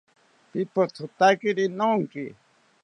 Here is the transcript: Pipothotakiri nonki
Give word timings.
Pipothotakiri 0.51 1.65
nonki 1.77 2.25